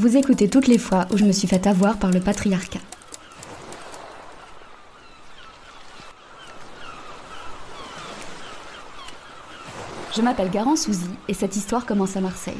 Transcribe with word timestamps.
Vous 0.00 0.16
écoutez 0.16 0.48
toutes 0.48 0.66
les 0.66 0.78
fois 0.78 1.06
où 1.12 1.18
je 1.18 1.26
me 1.26 1.30
suis 1.30 1.46
fait 1.46 1.66
avoir 1.66 1.98
par 1.98 2.10
le 2.10 2.20
patriarcat. 2.20 2.80
Je 10.16 10.22
m'appelle 10.22 10.48
Garance 10.48 10.84
Souzy 10.84 11.10
et 11.28 11.34
cette 11.34 11.54
histoire 11.54 11.84
commence 11.84 12.16
à 12.16 12.22
Marseille. 12.22 12.54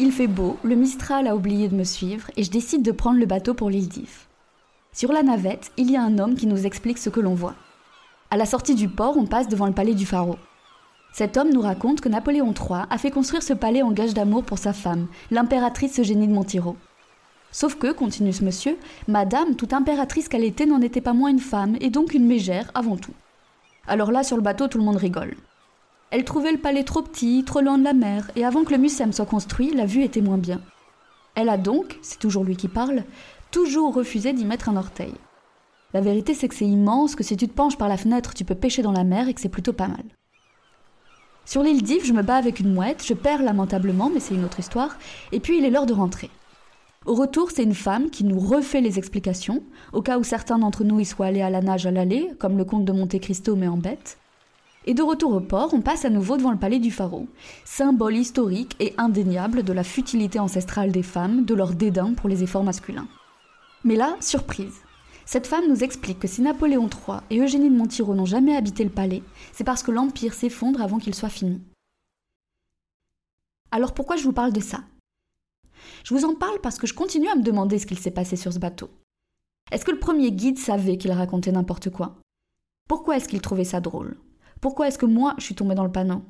Il 0.00 0.10
fait 0.10 0.26
beau, 0.26 0.58
le 0.64 0.74
Mistral 0.74 1.28
a 1.28 1.36
oublié 1.36 1.68
de 1.68 1.76
me 1.76 1.84
suivre 1.84 2.28
et 2.36 2.42
je 2.42 2.50
décide 2.50 2.82
de 2.82 2.90
prendre 2.90 3.20
le 3.20 3.26
bateau 3.26 3.54
pour 3.54 3.70
l'île 3.70 3.88
d'If. 3.88 4.26
Sur 4.92 5.12
la 5.12 5.22
navette, 5.22 5.70
il 5.76 5.88
y 5.88 5.96
a 5.96 6.02
un 6.02 6.18
homme 6.18 6.34
qui 6.34 6.48
nous 6.48 6.66
explique 6.66 6.98
ce 6.98 7.10
que 7.10 7.20
l'on 7.20 7.34
voit. 7.34 7.54
À 8.32 8.36
la 8.36 8.46
sortie 8.46 8.74
du 8.74 8.88
port, 8.88 9.16
on 9.16 9.26
passe 9.26 9.46
devant 9.46 9.66
le 9.66 9.72
palais 9.72 9.94
du 9.94 10.04
pharaon. 10.04 10.38
Cet 11.14 11.36
homme 11.36 11.52
nous 11.52 11.60
raconte 11.60 12.00
que 12.00 12.08
Napoléon 12.08 12.52
III 12.52 12.86
a 12.90 12.98
fait 12.98 13.12
construire 13.12 13.44
ce 13.44 13.52
palais 13.52 13.82
en 13.82 13.92
gage 13.92 14.14
d'amour 14.14 14.42
pour 14.42 14.58
sa 14.58 14.72
femme, 14.72 15.06
l'impératrice 15.30 16.00
Eugénie 16.00 16.26
de 16.26 16.32
Montiro. 16.32 16.76
Sauf 17.52 17.76
que, 17.76 17.92
continue 17.92 18.32
ce 18.32 18.42
monsieur, 18.42 18.76
Madame, 19.06 19.54
toute 19.54 19.74
impératrice 19.74 20.28
qu'elle 20.28 20.42
était, 20.42 20.66
n'en 20.66 20.80
était 20.80 21.00
pas 21.00 21.12
moins 21.12 21.30
une 21.30 21.38
femme, 21.38 21.76
et 21.80 21.88
donc 21.88 22.14
une 22.14 22.26
mégère 22.26 22.68
avant 22.74 22.96
tout. 22.96 23.12
Alors 23.86 24.10
là, 24.10 24.24
sur 24.24 24.36
le 24.36 24.42
bateau, 24.42 24.66
tout 24.66 24.78
le 24.78 24.82
monde 24.82 24.96
rigole. 24.96 25.36
Elle 26.10 26.24
trouvait 26.24 26.50
le 26.50 26.58
palais 26.58 26.82
trop 26.82 27.02
petit, 27.02 27.44
trop 27.44 27.60
loin 27.60 27.78
de 27.78 27.84
la 27.84 27.94
mer, 27.94 28.28
et 28.34 28.44
avant 28.44 28.64
que 28.64 28.72
le 28.72 28.78
Mucem 28.78 29.12
soit 29.12 29.24
construit, 29.24 29.70
la 29.72 29.86
vue 29.86 30.02
était 30.02 30.20
moins 30.20 30.36
bien. 30.36 30.60
Elle 31.36 31.48
a 31.48 31.58
donc, 31.58 31.96
c'est 32.02 32.18
toujours 32.18 32.42
lui 32.42 32.56
qui 32.56 32.66
parle, 32.66 33.04
toujours 33.52 33.94
refusé 33.94 34.32
d'y 34.32 34.44
mettre 34.44 34.68
un 34.68 34.76
orteil. 34.76 35.14
La 35.92 36.00
vérité, 36.00 36.34
c'est 36.34 36.48
que 36.48 36.56
c'est 36.56 36.66
immense, 36.66 37.14
que 37.14 37.22
si 37.22 37.36
tu 37.36 37.46
te 37.46 37.54
penches 37.54 37.78
par 37.78 37.88
la 37.88 37.98
fenêtre, 37.98 38.34
tu 38.34 38.44
peux 38.44 38.56
pêcher 38.56 38.82
dans 38.82 38.90
la 38.90 39.04
mer 39.04 39.28
et 39.28 39.34
que 39.34 39.40
c'est 39.40 39.48
plutôt 39.48 39.72
pas 39.72 39.86
mal. 39.86 40.02
Sur 41.46 41.62
l'île 41.62 41.82
d'If, 41.82 42.06
je 42.06 42.12
me 42.12 42.22
bats 42.22 42.36
avec 42.36 42.60
une 42.60 42.72
mouette, 42.72 43.04
je 43.06 43.12
perds 43.12 43.42
lamentablement, 43.42 44.10
mais 44.12 44.20
c'est 44.20 44.34
une 44.34 44.44
autre 44.44 44.60
histoire, 44.60 44.96
et 45.30 45.40
puis 45.40 45.58
il 45.58 45.64
est 45.64 45.70
l'heure 45.70 45.86
de 45.86 45.92
rentrer. 45.92 46.30
Au 47.04 47.14
retour, 47.14 47.50
c'est 47.50 47.64
une 47.64 47.74
femme 47.74 48.08
qui 48.08 48.24
nous 48.24 48.40
refait 48.40 48.80
les 48.80 48.98
explications, 48.98 49.62
au 49.92 50.00
cas 50.00 50.18
où 50.18 50.24
certains 50.24 50.58
d'entre 50.58 50.84
nous 50.84 51.00
y 51.00 51.04
soient 51.04 51.26
allés 51.26 51.42
à 51.42 51.50
la 51.50 51.60
nage 51.60 51.86
à 51.86 51.90
l'allée, 51.90 52.30
comme 52.38 52.56
le 52.56 52.64
comte 52.64 52.86
de 52.86 52.92
Monte 52.92 53.20
Cristo 53.20 53.56
mais 53.56 53.68
en 53.68 53.76
bête. 53.76 54.16
Et 54.86 54.94
de 54.94 55.02
retour 55.02 55.34
au 55.34 55.40
port, 55.40 55.74
on 55.74 55.82
passe 55.82 56.06
à 56.06 56.10
nouveau 56.10 56.38
devant 56.38 56.50
le 56.50 56.58
palais 56.58 56.78
du 56.78 56.90
pharaon, 56.90 57.26
symbole 57.66 58.16
historique 58.16 58.74
et 58.80 58.94
indéniable 58.96 59.64
de 59.64 59.72
la 59.74 59.84
futilité 59.84 60.38
ancestrale 60.38 60.92
des 60.92 61.02
femmes, 61.02 61.44
de 61.44 61.54
leur 61.54 61.74
dédain 61.74 62.14
pour 62.14 62.30
les 62.30 62.42
efforts 62.42 62.64
masculins. 62.64 63.08
Mais 63.84 63.96
là, 63.96 64.16
surprise. 64.20 64.83
Cette 65.26 65.46
femme 65.46 65.68
nous 65.68 65.82
explique 65.82 66.18
que 66.18 66.28
si 66.28 66.42
Napoléon 66.42 66.88
III 66.88 67.20
et 67.30 67.38
Eugénie 67.38 67.70
de 67.70 67.76
Montiro 67.76 68.14
n'ont 68.14 68.26
jamais 68.26 68.56
habité 68.56 68.84
le 68.84 68.90
palais, 68.90 69.22
c'est 69.52 69.64
parce 69.64 69.82
que 69.82 69.90
l'Empire 69.90 70.34
s'effondre 70.34 70.82
avant 70.82 70.98
qu'il 70.98 71.14
soit 71.14 71.28
fini. 71.28 71.62
Alors 73.70 73.94
pourquoi 73.94 74.16
je 74.16 74.24
vous 74.24 74.32
parle 74.32 74.52
de 74.52 74.60
ça? 74.60 74.84
Je 76.04 76.14
vous 76.14 76.24
en 76.24 76.34
parle 76.34 76.60
parce 76.60 76.78
que 76.78 76.86
je 76.86 76.94
continue 76.94 77.28
à 77.28 77.34
me 77.34 77.42
demander 77.42 77.78
ce 77.78 77.86
qu'il 77.86 77.98
s'est 77.98 78.10
passé 78.10 78.36
sur 78.36 78.52
ce 78.52 78.58
bateau. 78.58 78.90
Est-ce 79.72 79.84
que 79.84 79.90
le 79.90 79.98
premier 79.98 80.30
guide 80.30 80.58
savait 80.58 80.98
qu'il 80.98 81.12
racontait 81.12 81.52
n'importe 81.52 81.90
quoi? 81.90 82.20
Pourquoi 82.88 83.16
est-ce 83.16 83.28
qu'il 83.28 83.40
trouvait 83.40 83.64
ça 83.64 83.80
drôle? 83.80 84.16
Pourquoi 84.60 84.88
est-ce 84.88 84.98
que 84.98 85.06
moi 85.06 85.34
je 85.38 85.44
suis 85.44 85.54
tombée 85.54 85.74
dans 85.74 85.84
le 85.84 85.92
panneau? 85.92 86.22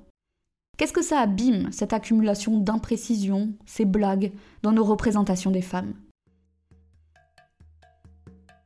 Qu'est-ce 0.76 0.92
que 0.92 1.02
ça 1.02 1.20
abîme, 1.20 1.70
cette 1.70 1.92
accumulation 1.92 2.58
d'imprécisions, 2.58 3.52
ces 3.66 3.84
blagues, 3.84 4.32
dans 4.62 4.72
nos 4.72 4.84
représentations 4.84 5.50
des 5.50 5.62
femmes? 5.62 5.94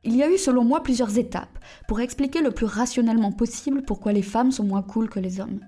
Il 0.03 0.15
y 0.15 0.23
a 0.23 0.29
eu 0.29 0.37
selon 0.37 0.63
moi 0.63 0.81
plusieurs 0.81 1.17
étapes 1.17 1.59
pour 1.87 1.99
expliquer 1.99 2.41
le 2.41 2.51
plus 2.51 2.65
rationnellement 2.65 3.31
possible 3.31 3.81
pourquoi 3.81 4.13
les 4.13 4.21
femmes 4.21 4.51
sont 4.51 4.63
moins 4.63 4.81
cool 4.81 5.09
que 5.09 5.19
les 5.19 5.41
hommes. 5.41 5.59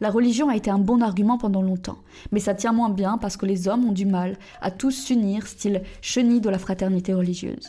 La 0.00 0.10
religion 0.10 0.48
a 0.48 0.54
été 0.54 0.70
un 0.70 0.78
bon 0.78 1.02
argument 1.02 1.38
pendant 1.38 1.62
longtemps, 1.62 1.98
mais 2.30 2.38
ça 2.38 2.54
tient 2.54 2.72
moins 2.72 2.90
bien 2.90 3.18
parce 3.18 3.36
que 3.36 3.46
les 3.46 3.66
hommes 3.66 3.84
ont 3.84 3.92
du 3.92 4.06
mal 4.06 4.38
à 4.60 4.70
tous 4.70 4.92
s'unir, 4.92 5.48
style 5.48 5.82
chenille 6.00 6.40
de 6.40 6.50
la 6.50 6.58
fraternité 6.58 7.12
religieuse. 7.12 7.68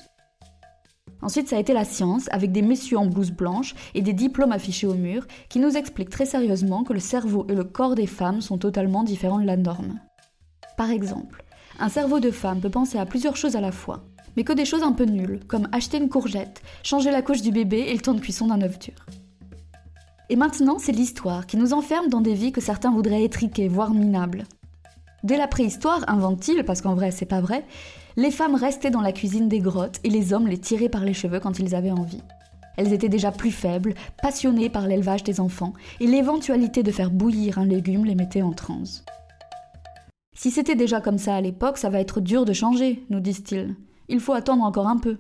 Ensuite, 1.22 1.50
ça 1.50 1.58
a 1.58 1.60
été 1.60 1.74
la 1.74 1.84
science, 1.86 2.30
avec 2.32 2.52
des 2.52 2.62
messieurs 2.62 3.00
en 3.00 3.08
blouse 3.08 3.32
blanche 3.32 3.74
et 3.94 4.02
des 4.02 4.14
diplômes 4.14 4.54
affichés 4.54 4.88
au 4.88 4.94
mur, 4.94 5.26
qui 5.50 5.60
nous 5.60 5.76
expliquent 5.76 6.12
très 6.12 6.26
sérieusement 6.26 6.84
que 6.84 6.94
le 6.94 7.00
cerveau 7.00 7.46
et 7.50 7.56
le 7.56 7.66
corps 7.66 7.96
des 7.96 8.08
femmes 8.08 8.42
sont 8.42 8.58
totalement 8.58 9.04
différents 9.04 9.42
de 9.42 9.46
la 9.46 9.58
norme. 9.58 10.00
Par 10.78 10.92
exemple, 10.92 11.44
un 11.80 11.90
cerveau 11.90 12.20
de 12.20 12.32
femme 12.32 12.62
peut 12.62 12.70
penser 12.70 12.98
à 12.98 13.06
plusieurs 13.06 13.36
choses 13.36 13.56
à 13.56 13.62
la 13.62 13.72
fois, 13.72 14.04
mais 14.36 14.44
que 14.44 14.54
des 14.54 14.66
choses 14.66 14.84
un 14.84 14.92
peu 14.92 15.06
nulles, 15.06 15.42
comme 15.48 15.68
acheter 15.72 15.98
une 15.98 16.10
courgette, 16.10 16.62
changer 16.84 17.12
la 17.12 17.22
couche 17.22 17.42
du 17.42 17.52
bébé 17.52 17.86
et 17.88 17.94
le 17.94 18.02
temps 18.02 18.14
de 18.14 18.22
cuisson 18.22 18.48
d'un 18.48 18.62
œuf 18.62 18.80
dur. 18.80 19.06
Et 20.30 20.36
maintenant, 20.36 20.78
c'est 20.78 20.92
l'histoire 20.92 21.48
qui 21.48 21.58
nous 21.58 21.74
enferme 21.74 22.10
dans 22.10 22.22
des 22.22 22.36
vies 22.36 22.52
que 22.52 22.62
certains 22.62 22.92
voudraient 22.92 23.24
étriquer, 23.24 23.68
voire 23.68 23.94
minables. 23.94 24.46
Dès 25.24 25.38
la 25.38 25.48
préhistoire, 25.48 26.06
invente-t-il, 26.08 26.64
parce 26.64 26.82
qu'en 26.82 26.96
vrai 26.96 27.12
c'est 27.12 27.26
pas 27.26 27.42
vrai, 27.42 27.66
les 28.16 28.32
femmes 28.32 28.56
restaient 28.56 28.92
dans 28.92 29.02
la 29.02 29.12
cuisine 29.12 29.50
des 29.50 29.60
grottes 29.60 30.00
et 30.04 30.10
les 30.10 30.34
hommes 30.34 30.48
les 30.48 30.58
tiraient 30.58 30.90
par 30.90 31.04
les 31.04 31.14
cheveux 31.14 31.40
quand 31.40 31.60
ils 31.60 31.76
avaient 31.76 31.92
envie. 31.92 32.22
Elles 32.78 32.94
étaient 32.94 33.10
déjà 33.10 33.32
plus 33.32 33.52
faibles, 33.52 33.94
passionnées 34.22 34.70
par 34.70 34.88
l'élevage 34.88 35.24
des 35.24 35.42
enfants, 35.42 35.74
et 36.00 36.08
l'éventualité 36.08 36.82
de 36.84 36.92
faire 36.92 37.12
bouillir 37.12 37.60
un 37.60 37.66
légume 37.66 38.06
les 38.06 38.16
mettait 38.16 38.42
en 38.42 38.54
transe. 38.54 39.04
Si 40.34 40.52
c'était 40.52 40.76
déjà 40.76 41.02
comme 41.02 41.18
ça 41.18 41.36
à 41.36 41.42
l'époque, 41.42 41.78
ça 41.78 41.90
va 41.90 42.00
être 42.00 42.22
dur 42.22 42.46
de 42.46 42.54
changer, 42.54 43.04
nous 43.10 43.20
disent-ils. 43.20 43.76
Il 44.10 44.20
faut 44.20 44.34
attendre 44.34 44.64
encore 44.64 44.88
un 44.88 44.98
peu. 44.98 45.20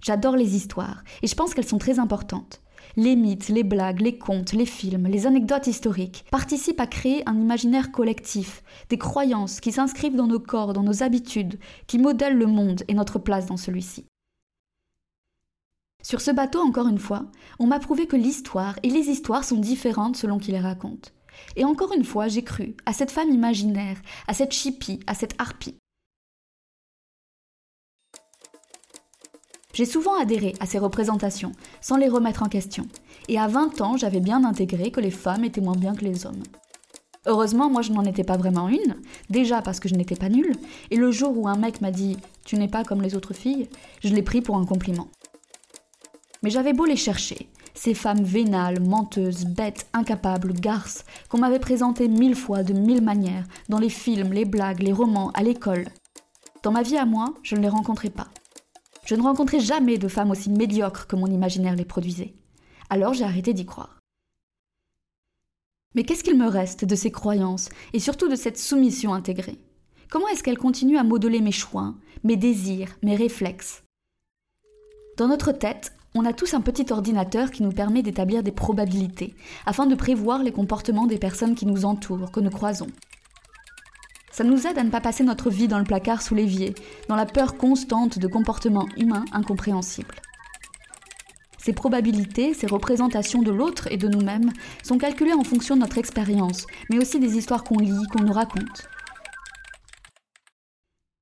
J'adore 0.00 0.36
les 0.36 0.56
histoires, 0.56 1.02
et 1.22 1.26
je 1.26 1.34
pense 1.34 1.54
qu'elles 1.54 1.66
sont 1.66 1.78
très 1.78 1.98
importantes. 1.98 2.62
Les 2.96 3.16
mythes, 3.16 3.48
les 3.48 3.62
blagues, 3.62 4.00
les 4.00 4.18
contes, 4.18 4.52
les 4.52 4.66
films, 4.66 5.06
les 5.06 5.26
anecdotes 5.26 5.66
historiques 5.66 6.24
participent 6.30 6.80
à 6.80 6.86
créer 6.86 7.28
un 7.28 7.40
imaginaire 7.40 7.90
collectif, 7.90 8.62
des 8.88 8.98
croyances 8.98 9.60
qui 9.60 9.72
s'inscrivent 9.72 10.16
dans 10.16 10.26
nos 10.26 10.40
corps, 10.40 10.72
dans 10.72 10.82
nos 10.82 11.02
habitudes, 11.02 11.58
qui 11.86 11.98
modèlent 11.98 12.38
le 12.38 12.46
monde 12.46 12.82
et 12.88 12.94
notre 12.94 13.18
place 13.18 13.46
dans 13.46 13.56
celui-ci. 13.56 14.06
Sur 16.02 16.20
ce 16.20 16.32
bateau, 16.32 16.60
encore 16.60 16.88
une 16.88 16.98
fois, 16.98 17.26
on 17.58 17.66
m'a 17.66 17.78
prouvé 17.78 18.06
que 18.06 18.16
l'histoire 18.16 18.78
et 18.82 18.90
les 18.90 19.08
histoires 19.08 19.44
sont 19.44 19.58
différentes 19.58 20.16
selon 20.16 20.38
qui 20.38 20.50
les 20.50 20.60
raconte. 20.60 21.12
Et 21.56 21.64
encore 21.64 21.92
une 21.92 22.04
fois, 22.04 22.28
j'ai 22.28 22.42
cru 22.42 22.76
à 22.86 22.92
cette 22.92 23.12
femme 23.12 23.30
imaginaire, 23.30 24.00
à 24.26 24.34
cette 24.34 24.52
chipie, 24.52 25.00
à 25.06 25.14
cette 25.14 25.40
harpie. 25.40 25.78
J'ai 29.72 29.86
souvent 29.86 30.20
adhéré 30.20 30.54
à 30.60 30.66
ces 30.66 30.78
représentations, 30.78 31.52
sans 31.80 31.96
les 31.96 32.08
remettre 32.08 32.42
en 32.42 32.48
question. 32.48 32.86
Et 33.28 33.38
à 33.38 33.46
20 33.46 33.80
ans, 33.80 33.96
j'avais 33.96 34.20
bien 34.20 34.44
intégré 34.44 34.90
que 34.90 35.00
les 35.00 35.10
femmes 35.10 35.44
étaient 35.44 35.60
moins 35.60 35.76
bien 35.76 35.94
que 35.94 36.04
les 36.04 36.26
hommes. 36.26 36.42
Heureusement, 37.24 37.70
moi 37.70 37.82
je 37.82 37.92
n'en 37.92 38.04
étais 38.04 38.24
pas 38.24 38.36
vraiment 38.36 38.68
une, 38.68 38.96
déjà 39.30 39.62
parce 39.62 39.78
que 39.78 39.88
je 39.88 39.94
n'étais 39.94 40.16
pas 40.16 40.28
nulle, 40.28 40.56
et 40.90 40.96
le 40.96 41.12
jour 41.12 41.38
où 41.38 41.48
un 41.48 41.56
mec 41.56 41.80
m'a 41.80 41.92
dit 41.92 42.16
Tu 42.44 42.56
n'es 42.56 42.68
pas 42.68 42.82
comme 42.82 43.00
les 43.00 43.14
autres 43.14 43.32
filles, 43.32 43.68
je 44.02 44.08
l'ai 44.08 44.22
pris 44.22 44.42
pour 44.42 44.56
un 44.56 44.66
compliment. 44.66 45.08
Mais 46.42 46.50
j'avais 46.50 46.72
beau 46.72 46.84
les 46.84 46.96
chercher, 46.96 47.48
ces 47.74 47.94
femmes 47.94 48.24
vénales, 48.24 48.80
menteuses, 48.80 49.44
bêtes, 49.44 49.86
incapables, 49.92 50.52
garces, 50.52 51.04
qu'on 51.28 51.38
m'avait 51.38 51.60
présentées 51.60 52.08
mille 52.08 52.34
fois 52.34 52.64
de 52.64 52.72
mille 52.72 53.02
manières, 53.02 53.46
dans 53.68 53.78
les 53.78 53.88
films, 53.88 54.32
les 54.32 54.44
blagues, 54.44 54.82
les 54.82 54.92
romans, 54.92 55.30
à 55.34 55.44
l'école. 55.44 55.84
Dans 56.64 56.72
ma 56.72 56.82
vie 56.82 56.96
à 56.96 57.06
moi, 57.06 57.34
je 57.44 57.54
ne 57.54 57.60
les 57.60 57.68
rencontrais 57.68 58.10
pas. 58.10 58.28
Je 59.06 59.14
ne 59.14 59.22
rencontrais 59.22 59.60
jamais 59.60 59.98
de 59.98 60.08
femmes 60.08 60.30
aussi 60.30 60.48
médiocres 60.50 61.06
que 61.06 61.16
mon 61.16 61.26
imaginaire 61.26 61.74
les 61.74 61.84
produisait. 61.84 62.34
Alors 62.88 63.14
j'ai 63.14 63.24
arrêté 63.24 63.52
d'y 63.52 63.66
croire. 63.66 63.98
Mais 65.94 66.04
qu'est-ce 66.04 66.24
qu'il 66.24 66.38
me 66.38 66.48
reste 66.48 66.84
de 66.84 66.94
ces 66.94 67.10
croyances 67.10 67.68
et 67.92 67.98
surtout 67.98 68.28
de 68.28 68.36
cette 68.36 68.58
soumission 68.58 69.12
intégrée? 69.12 69.58
Comment 70.08 70.28
est-ce 70.28 70.42
qu'elle 70.42 70.58
continue 70.58 70.98
à 70.98 71.04
modeler 71.04 71.40
mes 71.40 71.52
choix, 71.52 71.94
mes 72.22 72.36
désirs, 72.36 72.96
mes 73.02 73.16
réflexes? 73.16 73.82
Dans 75.16 75.28
notre 75.28 75.52
tête, 75.52 75.92
on 76.14 76.24
a 76.24 76.32
tous 76.32 76.54
un 76.54 76.60
petit 76.60 76.92
ordinateur 76.92 77.50
qui 77.50 77.62
nous 77.62 77.72
permet 77.72 78.02
d'établir 78.02 78.42
des 78.42 78.52
probabilités, 78.52 79.34
afin 79.66 79.86
de 79.86 79.94
prévoir 79.94 80.42
les 80.42 80.52
comportements 80.52 81.06
des 81.06 81.18
personnes 81.18 81.54
qui 81.54 81.66
nous 81.66 81.84
entourent, 81.84 82.30
que 82.30 82.40
nous 82.40 82.50
croisons. 82.50 82.88
Ça 84.42 84.48
nous 84.48 84.66
aide 84.66 84.76
à 84.76 84.82
ne 84.82 84.90
pas 84.90 85.00
passer 85.00 85.22
notre 85.22 85.50
vie 85.50 85.68
dans 85.68 85.78
le 85.78 85.84
placard 85.84 86.20
sous 86.20 86.34
l'évier, 86.34 86.74
dans 87.08 87.14
la 87.14 87.26
peur 87.26 87.56
constante 87.56 88.18
de 88.18 88.26
comportements 88.26 88.88
humains 88.96 89.24
incompréhensibles. 89.30 90.16
Ces 91.58 91.72
probabilités, 91.72 92.52
ces 92.52 92.66
représentations 92.66 93.40
de 93.40 93.52
l'autre 93.52 93.86
et 93.92 93.96
de 93.96 94.08
nous-mêmes 94.08 94.50
sont 94.82 94.98
calculées 94.98 95.32
en 95.32 95.44
fonction 95.44 95.76
de 95.76 95.82
notre 95.82 95.98
expérience, 95.98 96.66
mais 96.90 96.98
aussi 96.98 97.20
des 97.20 97.36
histoires 97.38 97.62
qu'on 97.62 97.78
lit, 97.78 98.04
qu'on 98.10 98.24
nous 98.24 98.32
raconte. 98.32 98.88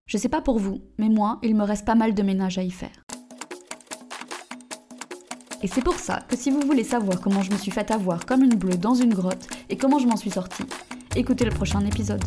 Je 0.07 0.17
sais 0.17 0.31
pas 0.31 0.41
pour 0.41 0.59
vous, 0.59 0.81
mais 0.97 1.11
moi, 1.11 1.41
il 1.43 1.55
me 1.55 1.65
reste 1.65 1.85
pas 1.85 1.95
mal 1.95 2.15
de 2.15 2.23
ménage 2.23 2.57
à 2.57 2.63
y 2.63 2.71
faire. 2.71 3.05
Et 5.63 5.67
c'est 5.67 5.85
pour 5.85 5.99
ça 5.99 6.21
que 6.27 6.39
si 6.39 6.51
vous 6.51 6.63
voulez 6.63 6.85
savoir 6.85 7.21
comment 7.21 7.43
je 7.43 7.53
me 7.53 7.59
suis 7.59 7.71
fait 7.71 7.91
avoir 7.91 8.25
comme 8.25 8.45
une 8.45 8.55
bleue 8.55 8.79
dans 8.79 8.95
une 8.95 9.13
grotte 9.13 9.47
et 9.69 9.77
comment 9.77 9.99
je 9.99 10.07
m'en 10.07 10.17
suis 10.17 10.31
sortie, 10.31 10.65
écoutez 11.17 11.45
le 11.45 11.51
prochain 11.51 11.85
épisode. 11.85 12.25